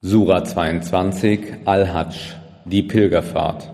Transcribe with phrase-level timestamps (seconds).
[0.00, 3.68] Sura 22 Al-Hajj, die Pilgerfahrt,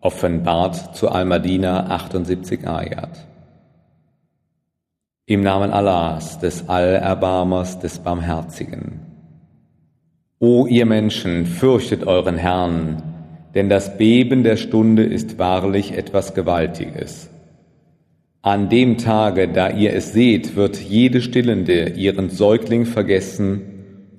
[0.00, 3.26] offenbart zu Al-Madina 78 Ayat.
[5.26, 9.00] Im Namen Allahs, des Allerbarmers, des Barmherzigen.
[10.38, 13.02] O ihr Menschen, fürchtet euren Herrn,
[13.54, 17.28] denn das Beben der Stunde ist wahrlich etwas Gewaltiges.
[18.40, 23.73] An dem Tage, da ihr es seht, wird jede Stillende ihren Säugling vergessen,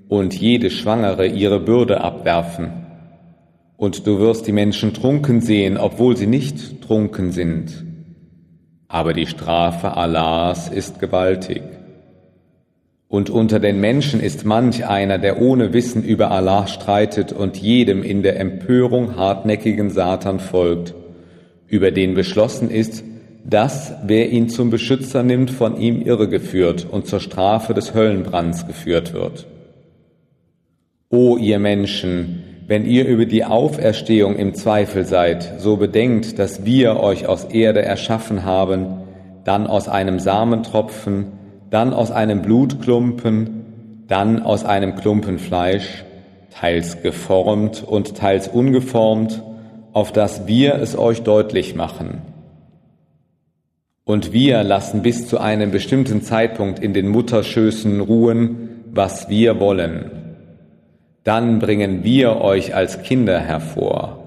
[0.08, 2.71] und jede Schwangere ihre Bürde abwerfen.
[3.78, 7.84] Und du wirst die Menschen trunken sehen, obwohl sie nicht trunken sind.
[8.88, 11.64] Aber die Strafe Allahs ist gewaltig.
[13.07, 18.04] Und unter den Menschen ist manch einer, der ohne Wissen über Allah streitet und jedem
[18.04, 20.96] in der Empörung hartnäckigen Satan folgt,
[21.68, 23.04] über den beschlossen ist,
[23.43, 29.14] dass wer ihn zum Beschützer nimmt, von ihm irregeführt und zur Strafe des Höllenbrands geführt
[29.14, 29.46] wird.
[31.15, 37.00] O ihr Menschen, wenn ihr über die Auferstehung im Zweifel seid, so bedenkt, dass wir
[37.00, 38.88] euch aus Erde erschaffen haben,
[39.45, 41.28] dann aus einem Samentropfen,
[41.70, 46.03] dann aus einem Blutklumpen, dann aus einem Klumpen Fleisch,
[46.52, 49.42] teils geformt und teils ungeformt,
[49.94, 52.23] auf das wir es euch deutlich machen.
[54.03, 60.25] Und wir lassen bis zu einem bestimmten Zeitpunkt in den Mutterschößen ruhen, was wir wollen
[61.26, 64.23] dann bringen wir euch als Kinder hervor.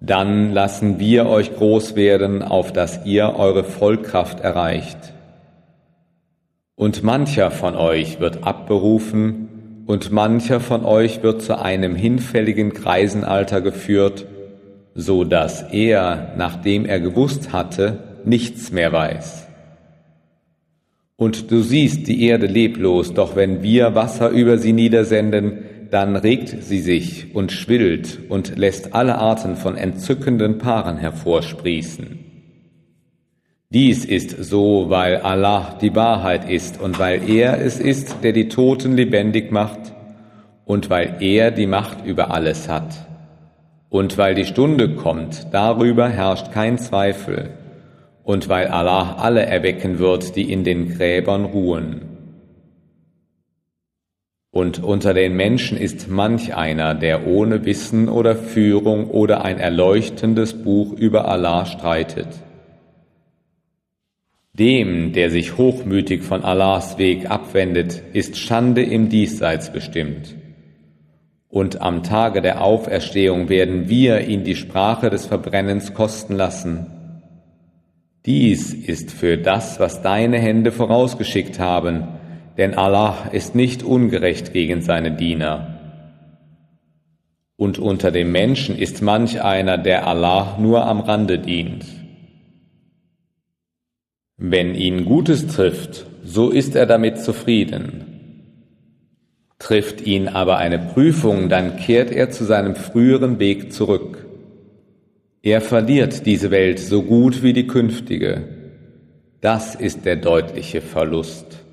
[0.00, 4.98] Dann lassen wir euch groß werden, auf dass ihr eure Vollkraft erreicht.
[6.74, 9.48] Und mancher von euch wird abberufen,
[9.86, 14.26] und mancher von euch wird zu einem hinfälligen Greisenalter geführt,
[14.96, 19.46] so dass er, nachdem er gewusst hatte, nichts mehr weiß.
[21.14, 26.62] Und du siehst die Erde leblos, doch wenn wir Wasser über sie niedersenden, dann regt
[26.62, 32.18] sie sich und schwillt und lässt alle Arten von entzückenden Paaren hervorsprießen.
[33.70, 38.48] Dies ist so, weil Allah die Wahrheit ist und weil er es ist, der die
[38.48, 39.92] Toten lebendig macht
[40.64, 43.06] und weil er die Macht über alles hat.
[43.88, 47.50] Und weil die Stunde kommt, darüber herrscht kein Zweifel,
[48.26, 52.15] und weil Allah alle erwecken wird, die in den Gräbern ruhen.
[54.56, 60.54] Und unter den Menschen ist manch einer, der ohne Wissen oder Führung oder ein erleuchtendes
[60.54, 62.28] Buch über Allah streitet.
[64.54, 70.34] Dem, der sich hochmütig von Allahs Weg abwendet, ist Schande im Diesseits bestimmt.
[71.50, 76.86] Und am Tage der Auferstehung werden wir ihn die Sprache des Verbrennens kosten lassen.
[78.24, 82.08] Dies ist für das, was deine Hände vorausgeschickt haben,
[82.56, 85.72] denn Allah ist nicht ungerecht gegen seine Diener.
[87.56, 91.86] Und unter den Menschen ist manch einer, der Allah nur am Rande dient.
[94.36, 98.04] Wenn ihn Gutes trifft, so ist er damit zufrieden.
[99.58, 104.26] Trifft ihn aber eine Prüfung, dann kehrt er zu seinem früheren Weg zurück.
[105.42, 108.44] Er verliert diese Welt so gut wie die künftige.
[109.40, 111.65] Das ist der deutliche Verlust.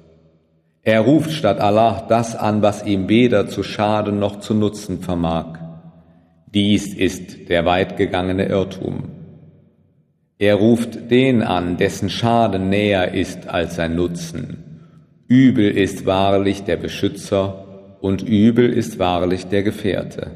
[0.86, 5.58] Er ruft statt Allah das an, was ihm weder zu schaden noch zu nutzen vermag.
[6.54, 9.06] Dies ist der weitgegangene Irrtum.
[10.38, 14.90] Er ruft den an, dessen Schaden näher ist als sein Nutzen.
[15.30, 20.32] Übel ist wahrlich der Beschützer und übel ist wahrlich der Gefährte.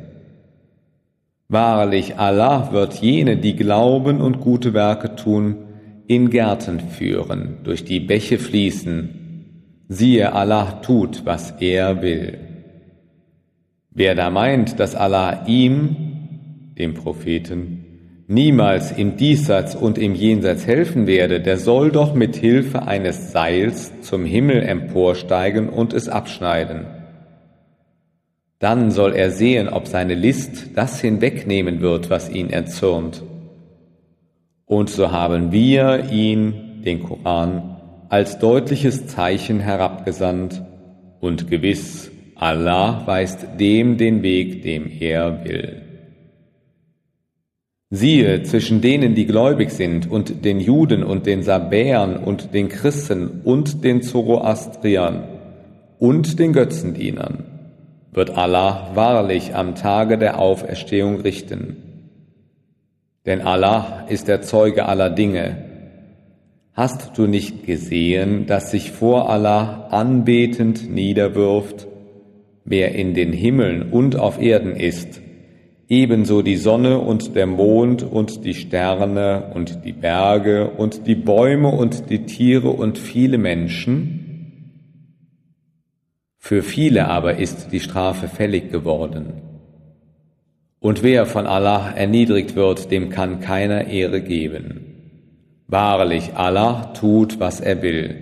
[1.50, 5.58] Wahrlich, Allah wird jene, die glauben und gute Werke tun,
[6.08, 9.27] in Gärten führen, durch die Bäche fließen,
[9.90, 12.40] Siehe, Allah tut, was er will.
[13.92, 15.96] Wer da meint, dass Allah ihm,
[16.78, 17.86] dem Propheten,
[18.28, 24.02] niemals im Diesseits und im Jenseits helfen werde, der soll doch mit Hilfe eines Seils
[24.02, 26.86] zum Himmel emporsteigen und es abschneiden.
[28.60, 33.24] Dann soll er sehen, ob seine List das hinwegnehmen wird, was ihn erzürnt.
[34.66, 37.77] Und so haben wir ihn, den Koran,
[38.10, 40.62] als deutliches Zeichen herabgesandt,
[41.20, 45.82] und gewiss, Allah weist dem den Weg, dem er will.
[47.90, 53.42] Siehe, zwischen denen, die gläubig sind, und den Juden und den Sabäern und den Christen
[53.44, 55.24] und den Zoroastriern
[55.98, 57.46] und den Götzendienern,
[58.12, 61.78] wird Allah wahrlich am Tage der Auferstehung richten.
[63.26, 65.67] Denn Allah ist der Zeuge aller Dinge,
[66.78, 71.88] Hast du nicht gesehen, dass sich vor Allah anbetend niederwirft,
[72.66, 75.20] wer in den Himmeln und auf Erden ist,
[75.90, 81.70] ebenso die Sonne und der Mond und die Sterne und die Berge und die Bäume
[81.70, 84.76] und die Tiere und viele Menschen,
[86.38, 89.42] für viele aber ist die Strafe fällig geworden.
[90.80, 94.87] Und wer von Allah erniedrigt wird, dem kann keiner Ehre geben.
[95.68, 98.16] Wahrlich, Allah tut, was er will.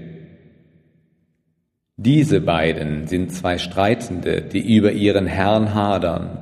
[1.97, 6.39] Diese beiden sind zwei Streitende, die über ihren Herrn hadern.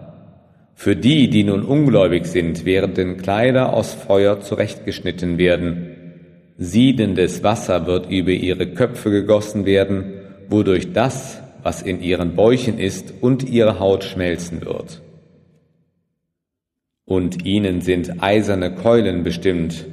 [0.76, 5.92] Für die, die nun ungläubig sind, werden Kleider aus Feuer zurechtgeschnitten werden.
[6.58, 10.14] Siedendes Wasser wird über ihre Köpfe gegossen werden,
[10.50, 15.02] wodurch das, was in ihren Bäuchen ist, und ihre Haut schmelzen wird.
[17.06, 19.86] Und ihnen sind eiserne Keulen bestimmt.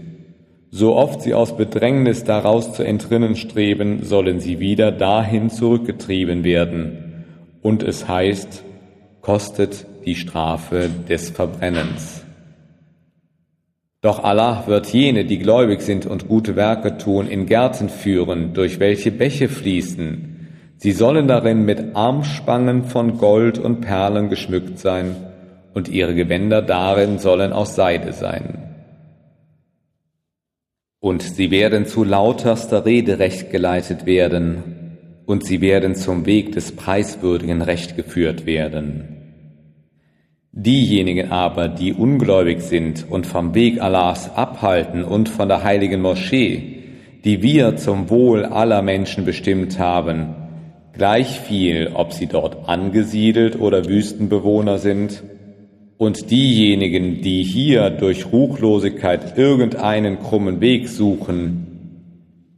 [0.71, 7.25] So oft sie aus Bedrängnis daraus zu entrinnen streben, sollen sie wieder dahin zurückgetrieben werden.
[7.63, 8.65] Und es heißt,
[9.21, 12.25] kostet die Strafe des Verbrennens.
[14.01, 18.81] Doch Allah wird jene, die gläubig sind und gute Werke tun, in Gärten führen, durch
[18.81, 20.31] welche Bäche fließen,
[20.83, 25.15] Sie sollen darin mit Armspangen von Gold und Perlen geschmückt sein,
[25.75, 28.70] und ihre Gewänder darin sollen aus Seide sein.
[31.01, 36.73] Und sie werden zu lauterster Rede recht geleitet werden, und sie werden zum Weg des
[36.73, 39.17] preiswürdigen Recht geführt werden.
[40.53, 46.79] Diejenigen aber, die ungläubig sind und vom Weg Allahs abhalten und von der heiligen Moschee,
[47.25, 50.35] die wir zum Wohl aller Menschen bestimmt haben,
[50.93, 55.23] gleich viel, ob sie dort angesiedelt oder Wüstenbewohner sind,
[56.01, 61.67] und diejenigen, die hier durch Ruchlosigkeit irgendeinen krummen Weg suchen,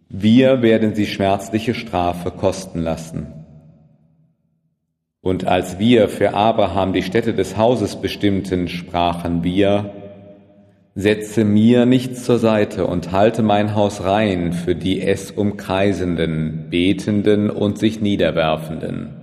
[0.09, 3.27] wir werden sie schmerzliche Strafe kosten lassen.
[5.23, 9.91] Und als wir für Abraham die Stätte des Hauses bestimmten, sprachen wir,
[10.95, 17.51] Setze mir nichts zur Seite und halte mein Haus rein für die es umkreisenden, betenden
[17.51, 19.22] und sich niederwerfenden.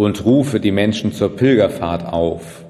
[0.00, 2.64] Und rufe die Menschen zur Pilgerfahrt auf.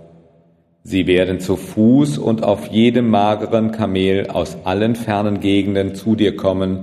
[0.83, 6.35] Sie werden zu Fuß und auf jedem mageren Kamel aus allen fernen Gegenden zu dir
[6.35, 6.81] kommen,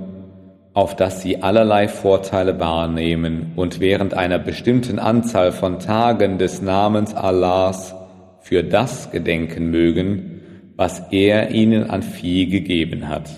[0.74, 7.14] auf dass sie allerlei Vorteile wahrnehmen und während einer bestimmten Anzahl von Tagen des Namens
[7.14, 7.94] Allahs
[8.40, 10.44] für das gedenken mögen,
[10.78, 13.30] was er ihnen an Vieh gegeben hat.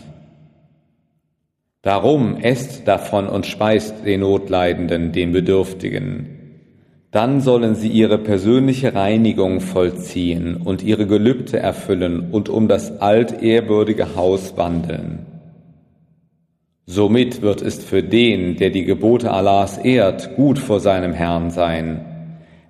[1.81, 6.35] Darum esst davon und speist den Notleidenden, den Bedürftigen.
[7.11, 14.15] Dann sollen sie ihre persönliche Reinigung vollziehen und ihre Gelübde erfüllen und um das altehrwürdige
[14.15, 15.25] Haus wandeln.
[16.85, 22.05] Somit wird es für den, der die Gebote Allahs ehrt, gut vor seinem Herrn sein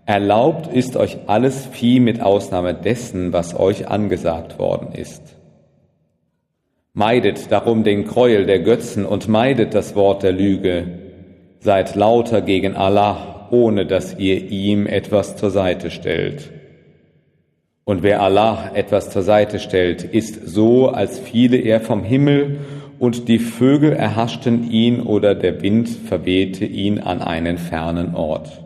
[0.10, 5.22] Erlaubt ist euch alles Vieh mit Ausnahme dessen, was euch angesagt worden ist.
[6.94, 10.88] Meidet darum den Gräuel der Götzen und meidet das Wort der Lüge.
[11.60, 16.52] Seid lauter gegen Allah, ohne dass ihr ihm etwas zur Seite stellt.
[17.84, 22.60] Und wer Allah etwas zur Seite stellt, ist so, als fiele er vom Himmel
[23.00, 28.64] und die Vögel erhaschten ihn oder der Wind verwehte ihn an einen fernen Ort.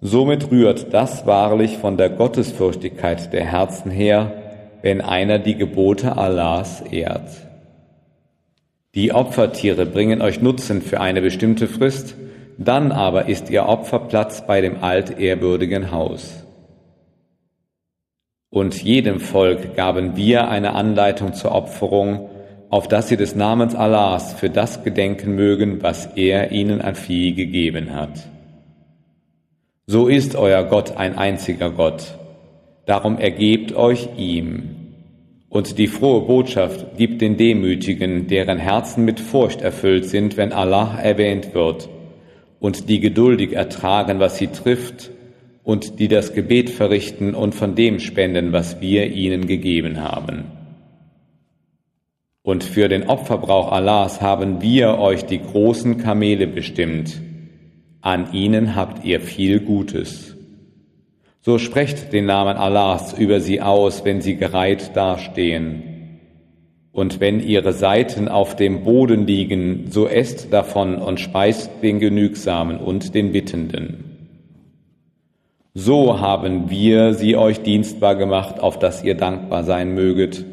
[0.00, 4.32] Somit rührt das wahrlich von der Gottesfürchtigkeit der Herzen her,
[4.82, 7.30] wenn einer die Gebote Allahs ehrt.
[8.94, 12.16] Die Opfertiere bringen euch Nutzen für eine bestimmte Frist,
[12.58, 16.44] dann aber ist ihr Opferplatz bei dem altehrwürdigen Haus.
[18.50, 22.30] Und jedem Volk gaben wir eine Anleitung zur Opferung,
[22.70, 27.34] auf dass sie des Namens Allahs für das gedenken mögen, was er ihnen an Vieh
[27.34, 28.28] gegeben hat.
[29.86, 32.16] So ist euer Gott ein einziger Gott.
[32.86, 34.70] Darum ergebt euch ihm.
[35.48, 40.98] Und die frohe Botschaft gibt den Demütigen, deren Herzen mit Furcht erfüllt sind, wenn Allah
[41.00, 41.88] erwähnt wird,
[42.64, 45.10] und die geduldig ertragen, was sie trifft,
[45.64, 50.44] und die das Gebet verrichten und von dem spenden, was wir ihnen gegeben haben.
[52.42, 57.20] Und für den Opferbrauch Allahs haben wir euch die großen Kamele bestimmt,
[58.00, 60.34] an ihnen habt ihr viel Gutes.
[61.42, 65.93] So sprecht den Namen Allahs über sie aus, wenn sie gereiht dastehen.
[66.94, 72.78] Und wenn ihre Seiten auf dem Boden liegen, so esst davon und speist den Genügsamen
[72.78, 74.04] und den Bittenden.
[75.74, 80.44] So haben wir sie euch dienstbar gemacht, auf dass ihr dankbar sein möget.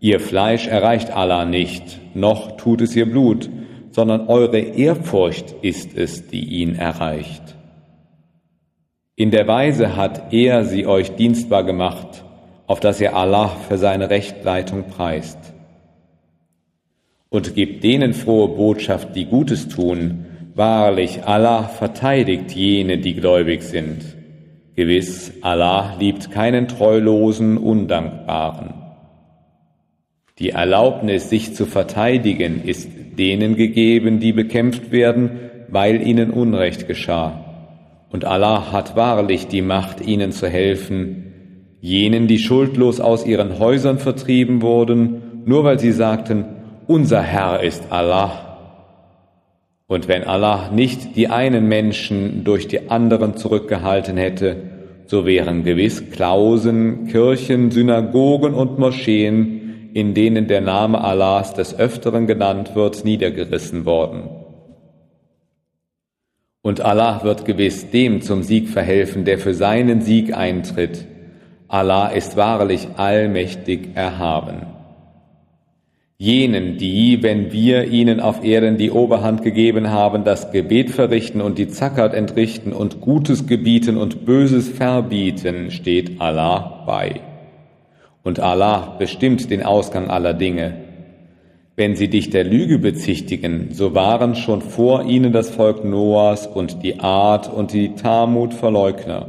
[0.00, 3.48] Ihr Fleisch erreicht Allah nicht, noch tut es ihr Blut,
[3.90, 7.56] sondern eure Ehrfurcht ist es, die ihn erreicht.
[9.16, 12.22] In der Weise hat er sie euch dienstbar gemacht,
[12.66, 15.38] auf dass ihr Allah für seine Rechtleitung preist.
[17.30, 20.26] Und gebt denen frohe Botschaft, die Gutes tun.
[20.54, 24.04] Wahrlich, Allah verteidigt jene, die gläubig sind.
[24.76, 28.74] Gewiss, Allah liebt keinen treulosen, undankbaren.
[30.38, 35.30] Die Erlaubnis, sich zu verteidigen, ist denen gegeben, die bekämpft werden,
[35.68, 37.46] weil ihnen Unrecht geschah
[38.10, 41.24] und Allah hat wahrlich die Macht, ihnen zu helfen,
[41.80, 46.44] jenen, die schuldlos aus ihren Häusern vertrieben wurden, nur weil sie sagten,
[46.86, 48.50] unser Herr ist Allah.
[49.86, 54.56] Und wenn Allah nicht die einen Menschen durch die anderen zurückgehalten hätte,
[55.06, 62.28] so wären gewiss Klausen, Kirchen, Synagogen und Moscheen, in denen der Name Allahs des Öfteren
[62.28, 64.28] genannt wird, niedergerissen worden.
[66.62, 71.06] Und Allah wird gewiss dem zum Sieg verhelfen, der für seinen Sieg eintritt.
[71.68, 74.79] Allah ist wahrlich allmächtig erhaben.
[76.22, 81.56] Jenen, die, wenn wir ihnen auf Erden die Oberhand gegeben haben, das Gebet verrichten und
[81.56, 87.22] die Zackert entrichten und Gutes gebieten und Böses verbieten, steht Allah bei.
[88.22, 90.74] Und Allah bestimmt den Ausgang aller Dinge.
[91.74, 96.82] Wenn sie dich der Lüge bezichtigen, so waren schon vor ihnen das Volk Noahs und
[96.82, 99.26] die Art und die Tamut Verleugner,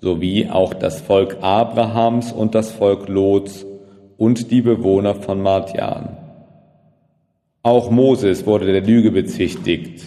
[0.00, 3.66] sowie auch das Volk Abrahams und das Volk Lots
[4.16, 6.16] und die Bewohner von Madian.
[7.62, 10.06] Auch Moses wurde der Lüge bezichtigt.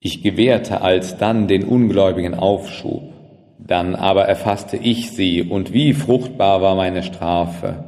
[0.00, 3.12] Ich gewährte alsdann den Ungläubigen Aufschub,
[3.58, 7.84] dann aber erfasste ich sie, und wie fruchtbar war meine Strafe.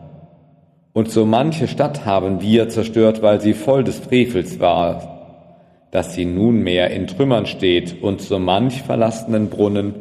[0.92, 6.26] Und so manche Stadt haben wir zerstört, weil sie voll des Frevels war, dass sie
[6.26, 9.94] nunmehr in Trümmern steht, und so manch verlassenen Brunnen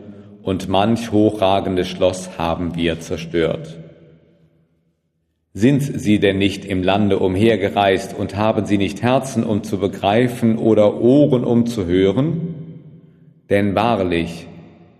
[0.43, 3.77] und manch hochragendes Schloss haben wir zerstört.
[5.53, 10.57] Sind sie denn nicht im Lande umhergereist und haben sie nicht Herzen, um zu begreifen
[10.57, 12.55] oder Ohren, um zu hören?
[13.49, 14.47] Denn wahrlich,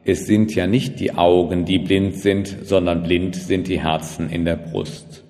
[0.04, 4.44] es sind ja nicht die Augen, die blind sind, sondern blind sind die Herzen in
[4.44, 5.24] der Brust.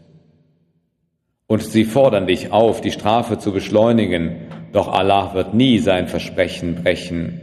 [1.46, 4.38] Und sie fordern dich auf, die Strafe zu beschleunigen,
[4.72, 7.42] doch Allah wird nie sein Versprechen brechen.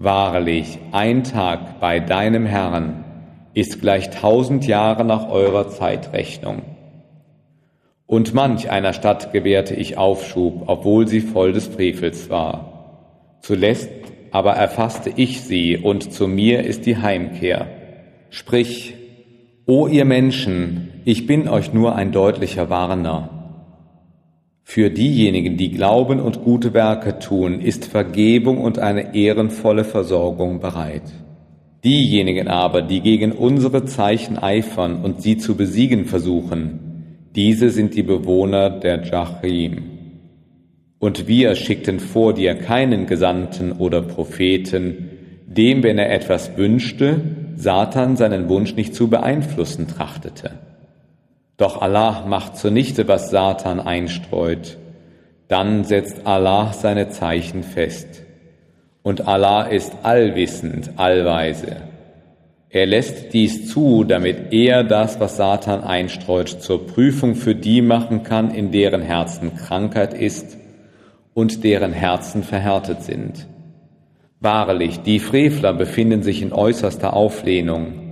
[0.00, 3.04] Wahrlich, ein Tag bei deinem Herrn
[3.52, 6.62] ist gleich tausend Jahre nach eurer Zeitrechnung.
[8.06, 13.38] Und manch einer Stadt gewährte ich Aufschub, obwohl sie voll des Frevels war.
[13.40, 13.90] Zuletzt
[14.30, 17.66] aber erfasste ich sie, und zu mir ist die Heimkehr.
[18.30, 18.94] Sprich,
[19.66, 23.37] O ihr Menschen, ich bin euch nur ein deutlicher Warner.
[24.70, 31.04] Für diejenigen, die glauben und gute Werke tun, ist Vergebung und eine ehrenvolle Versorgung bereit.
[31.84, 36.80] Diejenigen aber, die gegen unsere Zeichen eifern und sie zu besiegen versuchen,
[37.34, 39.84] diese sind die Bewohner der Jachim.
[40.98, 45.08] Und wir schickten vor dir keinen Gesandten oder Propheten,
[45.46, 47.22] dem, wenn er etwas wünschte,
[47.56, 50.67] Satan seinen Wunsch nicht zu beeinflussen trachtete.
[51.58, 54.78] Doch Allah macht zunichte, was Satan einstreut.
[55.48, 58.22] Dann setzt Allah seine Zeichen fest.
[59.02, 61.76] Und Allah ist allwissend, allweise.
[62.70, 68.22] Er lässt dies zu, damit er das, was Satan einstreut, zur Prüfung für die machen
[68.22, 70.56] kann, in deren Herzen Krankheit ist
[71.34, 73.46] und deren Herzen verhärtet sind
[74.40, 78.07] Wahrlich, die Frevler befinden sich in äußerster Auflehnung,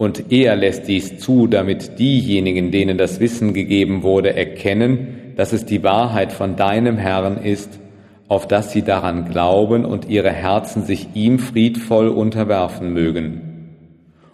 [0.00, 5.66] und er lässt dies zu, damit diejenigen, denen das Wissen gegeben wurde, erkennen, dass es
[5.66, 7.78] die Wahrheit von deinem Herrn ist,
[8.26, 13.42] auf dass sie daran glauben und ihre Herzen sich ihm friedvoll unterwerfen mögen.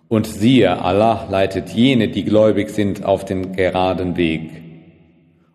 [0.06, 4.50] Und siehe, Allah leitet jene, die gläubig sind, auf den geraden Weg.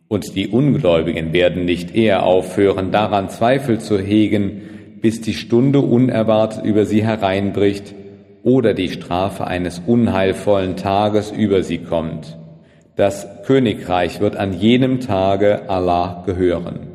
[0.10, 4.62] Und die Ungläubigen werden nicht eher aufhören, daran Zweifel zu hegen,
[5.00, 7.96] bis die Stunde unerwartet über sie hereinbricht
[8.44, 12.38] oder die Strafe eines unheilvollen Tages über sie kommt.
[12.96, 16.92] Das Königreich wird an jenem Tage Allah gehören.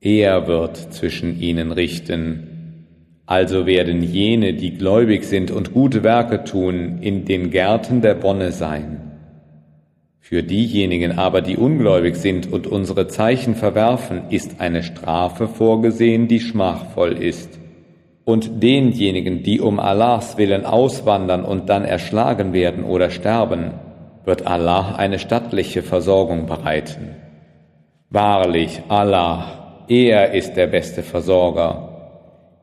[0.00, 2.86] Er wird zwischen ihnen richten.
[3.26, 8.50] Also werden jene, die gläubig sind und gute Werke tun, in den Gärten der Bonne
[8.50, 9.10] sein.
[10.18, 16.40] Für diejenigen aber, die ungläubig sind und unsere Zeichen verwerfen, ist eine Strafe vorgesehen, die
[16.40, 17.59] schmachvoll ist.
[18.24, 23.72] Und denjenigen, die um Allahs willen auswandern und dann erschlagen werden oder sterben,
[24.24, 27.16] wird Allah eine stattliche Versorgung bereiten.
[28.10, 31.90] Wahrlich, Allah, er ist der beste Versorger.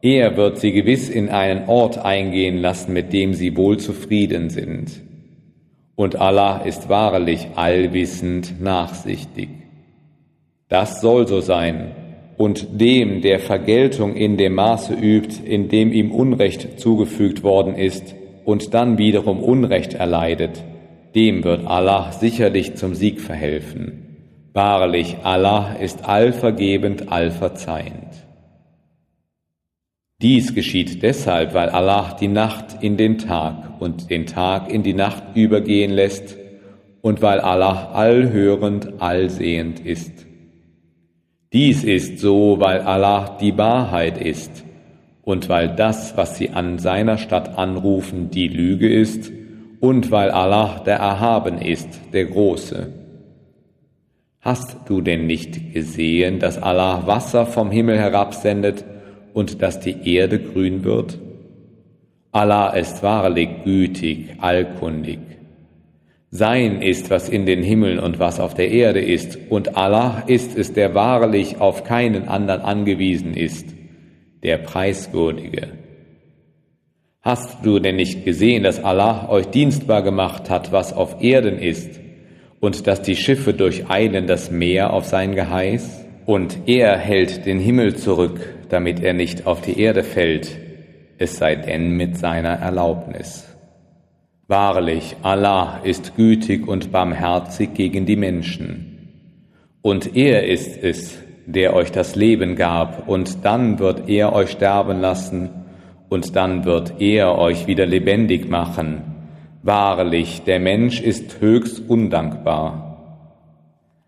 [0.02, 5.02] Er wird sie gewiss in einen Ort eingehen lassen, mit dem sie wohl zufrieden sind.
[5.96, 9.50] Und Allah ist wahrlich allwissend nachsichtig.
[10.70, 11.92] Das soll so sein.
[12.38, 18.16] Und dem, der Vergeltung in dem Maße übt, in dem ihm Unrecht zugefügt worden ist
[18.46, 20.64] und dann wiederum Unrecht erleidet,
[21.16, 24.04] dem wird Allah sicherlich zum Sieg verhelfen.
[24.54, 28.28] Wahrlich, Allah ist allvergebend, allverzeihend.
[30.22, 34.94] Dies geschieht deshalb, weil Allah die Nacht in den Tag und den Tag in die
[34.94, 36.38] Nacht übergehen lässt
[37.02, 40.27] und weil Allah allhörend, allsehend ist.
[41.54, 44.66] Dies ist so, weil Allah die Wahrheit ist
[45.24, 49.32] und weil das, was sie an seiner Stadt anrufen, die Lüge ist
[49.80, 52.94] und weil Allah der Erhaben ist, der Große.
[54.42, 58.86] Hast du denn nicht gesehen, dass Allah Wasser vom Himmel herabsendet
[59.34, 61.20] und dass die Erde grün wird?
[62.32, 65.20] Allah ist wahrlich gütig, allkundig.
[66.30, 70.58] Sein ist, was in den Himmeln und was auf der Erde ist, und Allah ist
[70.58, 73.74] es, der wahrlich auf keinen anderen angewiesen ist,
[74.44, 75.70] der Preiswürdige.
[77.22, 82.00] Hast du denn nicht gesehen, dass Allah euch dienstbar gemacht hat, was auf Erden ist,
[82.60, 86.06] und dass die Schiffe durcheilen das Meer auf sein Geheiß?
[86.26, 90.58] Und er hält den Himmel zurück, damit er nicht auf die Erde fällt,
[91.18, 93.57] es sei denn mit seiner Erlaubnis.
[94.50, 99.10] Wahrlich, Allah ist gütig und barmherzig gegen die Menschen.
[99.82, 105.02] Und er ist es, der euch das Leben gab, und dann wird er euch sterben
[105.02, 105.50] lassen,
[106.08, 109.02] und dann wird er euch wieder lebendig machen.
[109.64, 112.88] Wahrlich, der Mensch ist höchst undankbar.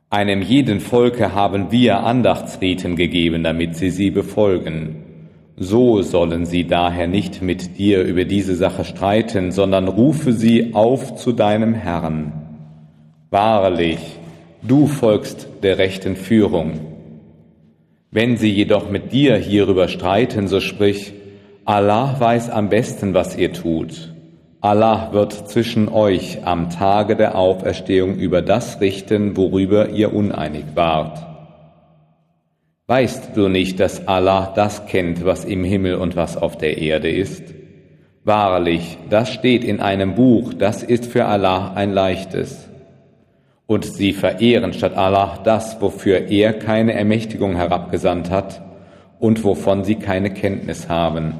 [0.09, 4.98] Einem jeden Volke haben wir Andachtsriten gegeben, damit sie sie befolgen.
[5.61, 11.17] So sollen sie daher nicht mit dir über diese Sache streiten, sondern rufe sie auf
[11.17, 12.31] zu deinem Herrn.
[13.29, 13.99] Wahrlich,
[14.61, 16.79] du folgst der rechten Führung.
[18.09, 21.11] Wenn sie jedoch mit dir hierüber streiten, so sprich,
[21.65, 24.13] Allah weiß am besten, was ihr tut.
[24.61, 31.28] Allah wird zwischen euch am Tage der Auferstehung über das richten, worüber ihr uneinig wart.
[32.89, 37.11] Weißt du nicht, dass Allah das kennt, was im Himmel und was auf der Erde
[37.11, 37.43] ist?
[38.23, 42.67] Wahrlich, das steht in einem Buch, das ist für Allah ein leichtes.
[43.67, 48.63] Und sie verehren statt Allah das, wofür er keine Ermächtigung herabgesandt hat
[49.19, 51.35] und wovon sie keine Kenntnis haben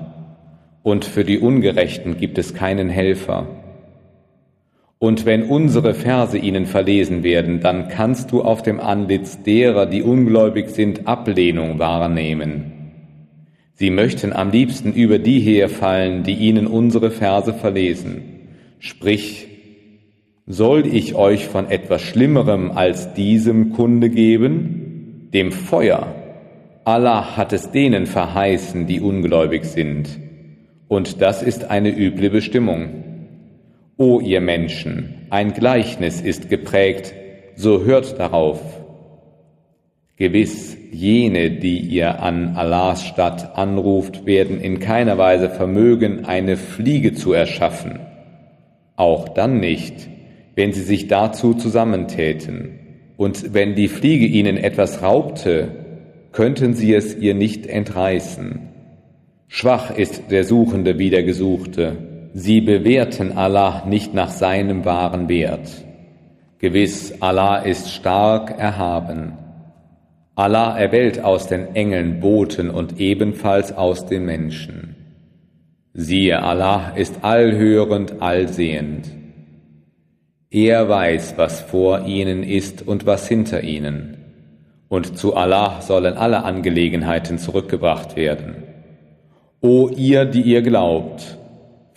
[0.83, 3.47] und für die Ungerechten gibt es keinen Helfer.
[5.01, 10.03] Und wenn unsere Verse ihnen verlesen werden, dann kannst du auf dem Antlitz derer, die
[10.03, 12.73] ungläubig sind, Ablehnung wahrnehmen.
[13.75, 18.23] Sie möchten am liebsten über die herfallen, die ihnen unsere Verse verlesen.
[18.79, 19.47] Sprich,
[20.45, 25.29] soll ich euch von etwas Schlimmerem als diesem Kunde geben?
[25.33, 26.13] Dem Feuer.
[26.83, 30.09] Allah hat es denen verheißen, die ungläubig sind.
[30.89, 33.08] Und das ist eine üble Bestimmung.
[34.01, 37.13] O ihr Menschen, ein Gleichnis ist geprägt,
[37.57, 38.61] so hört darauf.
[40.15, 47.13] Gewiss, jene, die ihr an Allahs Stadt anruft, werden in keiner Weise vermögen, eine Fliege
[47.13, 47.99] zu erschaffen.
[48.95, 50.07] Auch dann nicht,
[50.55, 52.79] wenn sie sich dazu zusammentäten.
[53.17, 55.71] Und wenn die Fliege ihnen etwas raubte,
[56.31, 58.61] könnten sie es ihr nicht entreißen.
[59.49, 62.08] Schwach ist der Suchende wie der Gesuchte.
[62.33, 65.69] Sie bewerten Allah nicht nach seinem wahren Wert.
[66.59, 69.33] Gewiss, Allah ist stark erhaben.
[70.35, 74.95] Allah erwählt aus den Engeln Boten und ebenfalls aus den Menschen.
[75.93, 79.09] Siehe, Allah ist allhörend, allsehend.
[80.51, 84.17] Er weiß, was vor ihnen ist und was hinter ihnen.
[84.87, 88.63] Und zu Allah sollen alle Angelegenheiten zurückgebracht werden.
[89.61, 91.38] O ihr, die ihr glaubt,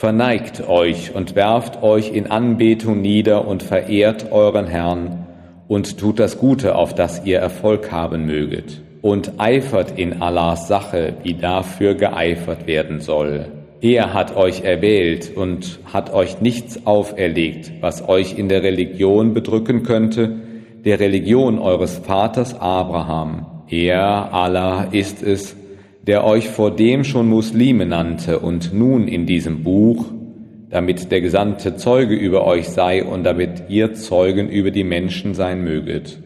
[0.03, 5.29] verneigt euch und werft euch in Anbetung nieder und verehrt euren Herrn
[5.69, 11.15] und tut das Gute, auf das ihr Erfolg haben möget, und eifert in Allahs Sache,
[11.23, 13.47] wie dafür geeifert werden soll.
[13.81, 19.85] Er hat euch erwählt und hat euch nichts auferlegt, was euch in der Religion bedrücken
[19.85, 20.35] könnte,
[20.85, 23.47] der Religion eures Vaters Abraham.
[23.69, 25.55] Er, Allah, ist es,
[26.07, 30.07] der euch vor dem schon Muslime nannte und nun in diesem Buch,
[30.71, 35.63] damit der Gesandte Zeuge über euch sei und damit ihr Zeugen über die Menschen sein
[35.63, 36.19] möget.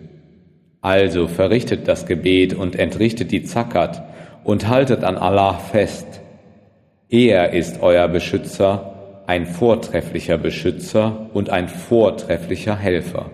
[0.80, 4.02] Also verrichtet das Gebet und entrichtet die Zakat
[4.44, 6.06] und haltet an Allah fest,
[7.08, 13.30] Er ist euer Beschützer, ein vortrefflicher Beschützer und ein vortrefflicher Helfer.